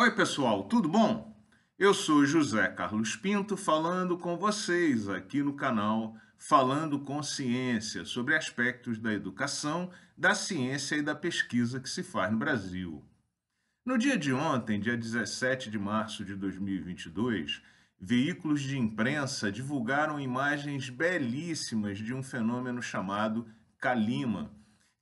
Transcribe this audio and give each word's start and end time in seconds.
Oi, 0.00 0.12
pessoal, 0.12 0.62
tudo 0.62 0.88
bom? 0.88 1.36
Eu 1.76 1.92
sou 1.92 2.24
José 2.24 2.68
Carlos 2.68 3.16
Pinto 3.16 3.56
falando 3.56 4.16
com 4.16 4.36
vocês 4.36 5.08
aqui 5.08 5.42
no 5.42 5.54
canal 5.54 6.16
Falando 6.36 7.00
com 7.00 7.20
Ciência 7.20 8.04
sobre 8.04 8.36
aspectos 8.36 8.96
da 8.96 9.12
educação, 9.12 9.90
da 10.16 10.36
ciência 10.36 10.94
e 10.94 11.02
da 11.02 11.16
pesquisa 11.16 11.80
que 11.80 11.90
se 11.90 12.04
faz 12.04 12.30
no 12.30 12.38
Brasil. 12.38 13.04
No 13.84 13.98
dia 13.98 14.16
de 14.16 14.32
ontem, 14.32 14.78
dia 14.78 14.96
17 14.96 15.68
de 15.68 15.80
março 15.80 16.24
de 16.24 16.36
2022, 16.36 17.60
veículos 18.00 18.60
de 18.60 18.78
imprensa 18.78 19.50
divulgaram 19.50 20.20
imagens 20.20 20.88
belíssimas 20.88 21.98
de 21.98 22.14
um 22.14 22.22
fenômeno 22.22 22.80
chamado 22.80 23.48
calima. 23.80 24.56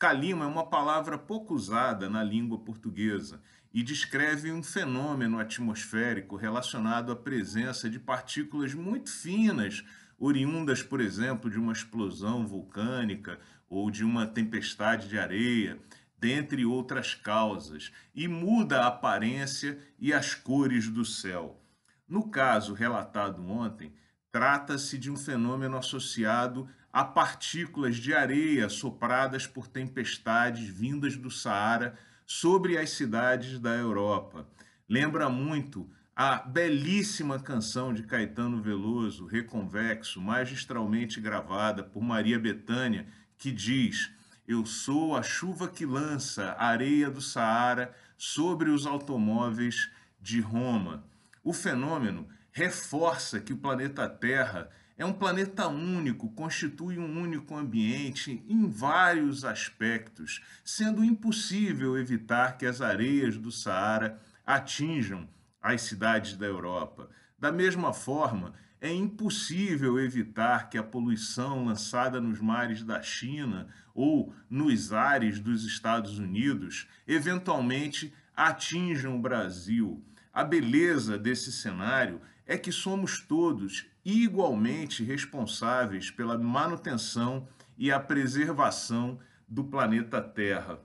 Calima 0.00 0.46
é 0.46 0.48
uma 0.48 0.64
palavra 0.64 1.18
pouco 1.18 1.52
usada 1.52 2.08
na 2.08 2.24
língua 2.24 2.58
portuguesa 2.58 3.42
e 3.70 3.82
descreve 3.82 4.50
um 4.50 4.62
fenômeno 4.62 5.38
atmosférico 5.38 6.36
relacionado 6.36 7.12
à 7.12 7.16
presença 7.16 7.90
de 7.90 8.00
partículas 8.00 8.72
muito 8.72 9.10
finas, 9.10 9.84
oriundas, 10.18 10.82
por 10.82 11.02
exemplo, 11.02 11.50
de 11.50 11.58
uma 11.58 11.74
explosão 11.74 12.46
vulcânica 12.46 13.38
ou 13.68 13.90
de 13.90 14.02
uma 14.02 14.26
tempestade 14.26 15.06
de 15.06 15.18
areia, 15.18 15.78
dentre 16.18 16.64
outras 16.64 17.14
causas, 17.14 17.92
e 18.14 18.26
muda 18.26 18.80
a 18.80 18.86
aparência 18.86 19.78
e 19.98 20.14
as 20.14 20.34
cores 20.34 20.88
do 20.88 21.04
céu. 21.04 21.62
No 22.08 22.30
caso 22.30 22.72
relatado 22.72 23.46
ontem, 23.46 23.92
trata-se 24.32 24.96
de 24.98 25.10
um 25.10 25.16
fenômeno 25.16 25.76
associado 25.76 26.68
a 26.92 27.04
partículas 27.04 27.96
de 27.96 28.14
areia 28.14 28.68
sopradas 28.68 29.46
por 29.46 29.66
tempestades 29.66 30.68
vindas 30.68 31.16
do 31.16 31.30
Saara 31.30 31.96
sobre 32.26 32.78
as 32.78 32.90
cidades 32.90 33.58
da 33.58 33.74
Europa. 33.74 34.46
Lembra 34.88 35.28
muito 35.28 35.88
a 36.14 36.36
belíssima 36.36 37.38
canção 37.38 37.94
de 37.94 38.02
Caetano 38.02 38.60
Veloso, 38.60 39.26
Reconvexo, 39.26 40.20
magistralmente 40.20 41.20
gravada 41.20 41.82
por 41.82 42.02
Maria 42.02 42.38
Bethânia, 42.38 43.06
que 43.38 43.50
diz: 43.50 44.10
Eu 44.46 44.66
sou 44.66 45.16
a 45.16 45.22
chuva 45.22 45.68
que 45.68 45.86
lança 45.86 46.56
a 46.58 46.66
areia 46.66 47.10
do 47.10 47.20
Saara 47.20 47.94
sobre 48.18 48.68
os 48.68 48.84
automóveis 48.84 49.90
de 50.20 50.40
Roma. 50.40 51.04
O 51.42 51.52
fenômeno 51.52 52.28
reforça 52.52 53.40
que 53.40 53.52
o 53.52 53.58
planeta 53.58 54.08
Terra 54.08 54.70
é 54.96 55.04
um 55.04 55.12
planeta 55.14 55.66
único, 55.66 56.28
constitui 56.32 56.98
um 56.98 57.20
único 57.20 57.56
ambiente 57.56 58.44
em 58.46 58.68
vários 58.68 59.46
aspectos, 59.46 60.42
sendo 60.62 61.02
impossível 61.02 61.96
evitar 61.96 62.58
que 62.58 62.66
as 62.66 62.82
areias 62.82 63.38
do 63.38 63.50
Saara 63.50 64.20
atinjam 64.44 65.26
as 65.62 65.80
cidades 65.82 66.36
da 66.36 66.44
Europa. 66.44 67.08
Da 67.38 67.50
mesma 67.50 67.94
forma, 67.94 68.52
é 68.80 68.92
impossível 68.92 69.98
evitar 69.98 70.68
que 70.68 70.76
a 70.76 70.82
poluição 70.82 71.64
lançada 71.64 72.20
nos 72.20 72.40
mares 72.40 72.82
da 72.82 73.00
China 73.00 73.68
ou 73.94 74.34
nos 74.48 74.92
ares 74.92 75.38
dos 75.38 75.64
Estados 75.64 76.18
Unidos 76.18 76.86
eventualmente 77.06 78.12
atinjam 78.34 79.16
o 79.16 79.20
Brasil. 79.20 80.02
A 80.32 80.44
beleza 80.44 81.18
desse 81.18 81.50
cenário 81.50 82.20
é 82.46 82.56
que 82.56 82.70
somos 82.70 83.20
todos 83.20 83.86
igualmente 84.04 85.02
responsáveis 85.02 86.10
pela 86.10 86.38
manutenção 86.38 87.48
e 87.76 87.90
a 87.90 87.98
preservação 87.98 89.18
do 89.48 89.64
planeta 89.64 90.20
Terra. 90.22 90.80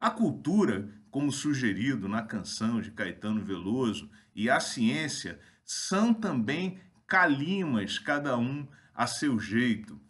A 0.00 0.10
cultura, 0.10 0.88
como 1.10 1.32
sugerido 1.32 2.08
na 2.08 2.22
canção 2.22 2.80
de 2.80 2.90
Caetano 2.90 3.44
Veloso, 3.44 4.10
e 4.34 4.48
a 4.48 4.60
ciência 4.60 5.38
são 5.64 6.14
também 6.14 6.80
calimas, 7.06 7.98
cada 7.98 8.38
um 8.38 8.66
a 8.94 9.06
seu 9.06 9.38
jeito. 9.38 10.00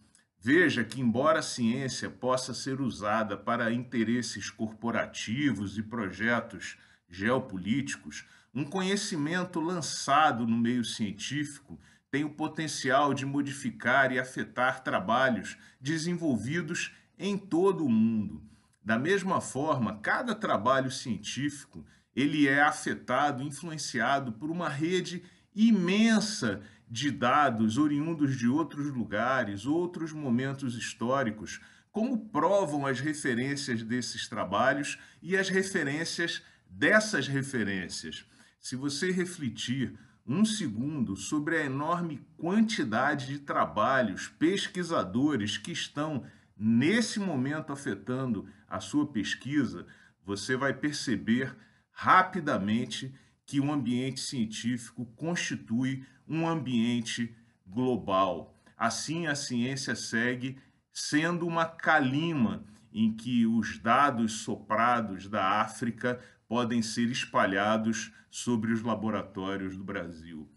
Veja 0.41 0.85
que, 0.85 1.01
embora 1.01 1.41
a 1.41 1.43
ciência 1.43 2.09
possa 2.09 2.55
ser 2.55 2.81
usada 2.81 3.37
para 3.37 3.73
interesses 3.73 4.51
corporativos 4.51 5.77
e 5.77 5.83
projetos 5.83 6.77
geopolíticos, 7.09 8.25
um 8.55 8.65
conhecimento 8.65 9.61
lançado 9.61 10.47
no 10.47 10.57
meio 10.57 10.85
científico 10.85 11.79
tem 12.11 12.25
o 12.25 12.31
potencial 12.31 13.13
de 13.13 13.27
modificar 13.27 14.13
e 14.13 14.19
afetar 14.19 14.83
trabalhos 14.83 15.57
desenvolvidos 15.81 16.93
em 17.19 17.37
todo 17.37 17.85
o 17.85 17.91
mundo. 17.91 18.43
Da 18.83 18.99
mesma 18.99 19.41
forma, 19.41 19.99
cada 19.99 20.35
trabalho 20.35 20.91
científico 20.91 21.85
ele 22.17 22.49
é 22.49 22.63
afetado, 22.63 23.43
influenciado 23.43 24.33
por 24.33 24.51
uma 24.51 24.69
rede 24.69 25.23
imensa 25.55 26.63
de 26.91 27.11
dados 27.11 27.77
oriundos 27.77 28.37
de 28.37 28.49
outros 28.49 28.87
lugares, 28.87 29.67
outros 29.67 30.13
momentos 30.13 30.75
históricos, 30.75 31.61
como 31.93 32.29
provam 32.31 32.87
as 32.87 32.99
referências 32.99 33.83
desses 33.83 34.27
trabalhos 34.27 34.99
e 35.23 35.37
as 35.37 35.49
referências 35.49 36.43
dessas 36.69 37.27
referências. 37.27 38.25
Se 38.61 38.77
você 38.77 39.11
refletir 39.11 39.99
um 40.27 40.45
segundo 40.45 41.17
sobre 41.17 41.57
a 41.57 41.65
enorme 41.65 42.21
quantidade 42.37 43.27
de 43.27 43.39
trabalhos, 43.39 44.29
pesquisadores 44.29 45.57
que 45.57 45.73
estão 45.73 46.25
nesse 46.57 47.19
momento 47.19 47.73
afetando 47.73 48.47
a 48.69 48.79
sua 48.81 49.07
pesquisa, 49.07 49.87
você 50.25 50.57
vai 50.57 50.75
perceber 50.75 51.57
rapidamente 51.91 53.15
que 53.47 53.59
o 53.59 53.73
ambiente 53.73 54.21
científico 54.21 55.07
constitui 55.17 56.05
um 56.29 56.47
ambiente 56.47 57.35
global. 57.67 58.55
Assim, 58.77 59.27
a 59.27 59.35
ciência 59.35 59.97
segue 59.97 60.59
sendo 60.93 61.47
uma 61.47 61.65
calima 61.65 62.65
em 62.93 63.15
que 63.15 63.47
os 63.47 63.79
dados 63.79 64.41
soprados 64.41 65.29
da 65.29 65.61
África 65.61 66.21
podem 66.47 66.83
ser 66.83 67.11
espalhados 67.11 68.13
sobre 68.31 68.73
os 68.73 68.83
laboratórios 68.83 69.77
do 69.77 69.85
Brasil. 69.85 70.49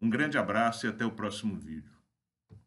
Um 0.00 0.10
grande 0.10 0.36
abraço 0.36 0.86
e 0.86 0.88
até 0.88 1.04
o 1.04 1.12
próximo 1.12 1.56
vídeo. 1.56 2.01